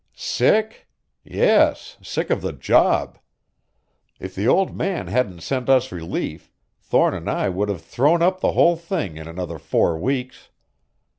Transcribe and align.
"Sick? 0.15 0.87
yes, 1.23 1.97
sick 2.01 2.31
of 2.31 2.41
the 2.41 2.53
job! 2.53 3.19
If 4.19 4.33
the 4.33 4.47
old 4.47 4.75
man 4.75 5.05
hadn't 5.05 5.41
sent 5.41 5.69
us 5.69 5.91
relief 5.91 6.51
Thorne 6.79 7.13
and 7.13 7.29
I 7.29 7.49
would 7.49 7.69
have 7.69 7.83
thrown 7.83 8.23
up 8.23 8.39
the 8.39 8.53
whole 8.53 8.77
thing 8.77 9.15
in 9.17 9.27
another 9.27 9.59
four 9.59 9.99
weeks. 9.99 10.49